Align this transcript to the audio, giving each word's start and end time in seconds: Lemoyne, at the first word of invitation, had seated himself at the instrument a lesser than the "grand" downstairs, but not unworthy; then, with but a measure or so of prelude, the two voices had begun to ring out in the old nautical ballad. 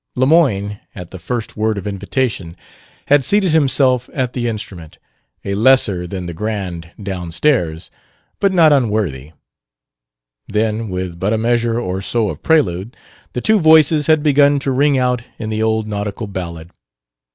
Lemoyne, 0.15 0.79
at 0.95 1.11
the 1.11 1.19
first 1.19 1.55
word 1.55 1.77
of 1.77 1.85
invitation, 1.85 2.57
had 3.09 3.23
seated 3.23 3.51
himself 3.51 4.09
at 4.13 4.33
the 4.33 4.47
instrument 4.47 4.97
a 5.45 5.53
lesser 5.53 6.07
than 6.07 6.25
the 6.25 6.33
"grand" 6.33 6.89
downstairs, 7.03 7.91
but 8.39 8.51
not 8.51 8.73
unworthy; 8.73 9.31
then, 10.47 10.89
with 10.89 11.19
but 11.19 11.33
a 11.33 11.37
measure 11.37 11.79
or 11.79 12.01
so 12.01 12.29
of 12.29 12.41
prelude, 12.41 12.97
the 13.33 13.41
two 13.41 13.59
voices 13.59 14.07
had 14.07 14.23
begun 14.23 14.57
to 14.57 14.71
ring 14.71 14.97
out 14.97 15.21
in 15.37 15.51
the 15.51 15.61
old 15.61 15.87
nautical 15.87 16.25
ballad. 16.25 16.71